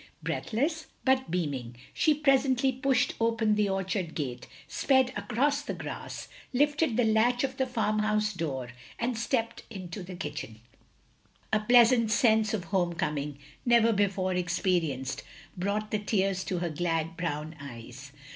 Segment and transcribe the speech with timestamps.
[0.23, 6.97] Breathless, but beaming, she presently pushed open the orchard gate, sped across the grass, lifted
[6.97, 10.59] the latch of the farmhouse door, and stepped into the kitchen.
[11.53, 15.21] A pleasant sense of home coming, never before experienced,
[15.55, 18.11] brought the tears to her glad brown eyes.